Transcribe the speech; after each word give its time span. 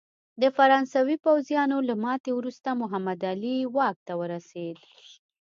د 0.41 0.43
فرانسوي 0.55 1.17
پوځیانو 1.25 1.77
له 1.89 1.95
ماتې 2.03 2.31
وروسته 2.35 2.69
محمد 2.81 3.19
علي 3.31 3.57
واک 3.75 3.97
ته 4.07 4.13
ورسېد. 4.21 4.77